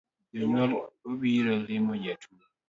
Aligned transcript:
Jonyuol 0.37 0.71
obiro 1.09 1.53
limo 1.67 1.93
jatuo 2.03 2.43